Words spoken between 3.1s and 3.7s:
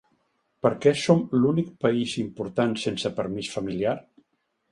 permís